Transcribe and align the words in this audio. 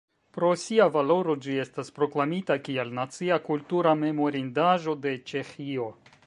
Pro 0.35 0.47
sia 0.59 0.85
valoro 0.93 1.35
ĝi 1.47 1.57
estas 1.63 1.93
proklamita 1.97 2.57
kiel 2.69 2.95
nacia 3.01 3.37
kultura 3.51 3.93
memorindaĵo 4.01 4.97
de 5.05 5.17
Ĉeĥio. 5.33 5.89